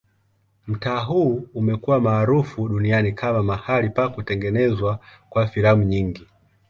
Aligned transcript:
Mtaa 0.67 0.99
huu 0.99 1.47
umekuwa 1.53 1.99
maarufu 1.99 2.67
duniani 2.69 3.11
kama 3.13 3.43
mahali 3.43 3.89
pa 3.89 4.09
kutengenezwa 4.09 4.99
kwa 5.29 5.47
filamu 5.47 5.83
nyingi. 5.83 6.27